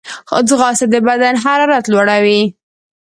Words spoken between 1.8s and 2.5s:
لوړوي